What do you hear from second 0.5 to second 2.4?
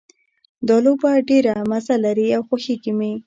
دا لوبه ډېره مزه لري